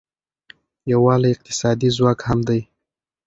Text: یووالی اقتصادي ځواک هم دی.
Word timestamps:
یووالی 0.91 1.31
اقتصادي 1.33 1.89
ځواک 1.97 2.19
هم 2.27 2.39
دی. 2.47 2.61